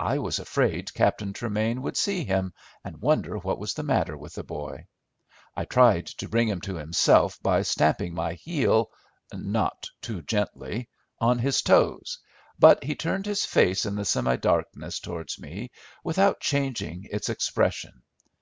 I 0.00 0.16
was 0.16 0.38
afraid 0.38 0.94
Captain 0.94 1.34
Tremain 1.34 1.82
would 1.82 1.98
see 1.98 2.24
him, 2.24 2.54
and 2.82 3.02
wonder 3.02 3.36
what 3.36 3.58
was 3.58 3.74
the 3.74 3.82
matter 3.82 4.16
with 4.16 4.32
the 4.32 4.42
boy. 4.42 4.86
I 5.54 5.66
tried 5.66 6.06
to 6.06 6.26
bring 6.30 6.48
him 6.48 6.62
to 6.62 6.76
himself 6.76 7.38
by 7.42 7.60
stamping 7.60 8.14
my 8.14 8.32
heel—not 8.32 9.88
too 10.00 10.22
gently—on 10.22 11.38
his 11.40 11.60
toes, 11.60 12.18
but 12.58 12.82
he 12.82 12.94
turned 12.94 13.26
his 13.26 13.44
face 13.44 13.84
in 13.84 13.94
the 13.96 14.06
semi 14.06 14.36
darkness 14.36 15.00
toward 15.00 15.28
me 15.38 15.70
without 16.02 16.40
changing 16.40 17.06
its 17.10 17.28
expression. 17.28 18.04